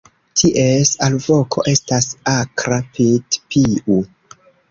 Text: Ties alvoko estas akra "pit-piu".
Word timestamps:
Ties 0.41 0.91
alvoko 1.07 1.65
estas 1.73 2.07
akra 2.33 2.81
"pit-piu". 2.97 4.01